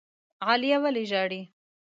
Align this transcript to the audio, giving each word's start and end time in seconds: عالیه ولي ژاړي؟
عالیه 0.47 0.77
ولي 0.83 1.03
ژاړي؟ 1.11 1.41